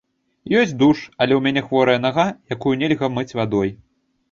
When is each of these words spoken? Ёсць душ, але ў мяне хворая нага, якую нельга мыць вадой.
Ёсць 0.61 0.71
душ, 0.79 1.03
але 1.25 1.33
ў 1.35 1.41
мяне 1.49 1.61
хворая 1.67 1.99
нага, 2.07 2.27
якую 2.57 2.75
нельга 2.83 3.13
мыць 3.19 3.29
вадой. 3.39 3.75